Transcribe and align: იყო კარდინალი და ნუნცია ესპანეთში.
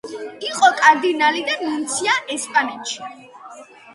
იყო 0.45 0.69
კარდინალი 0.77 1.43
და 1.51 1.57
ნუნცია 1.59 2.17
ესპანეთში. 2.37 3.13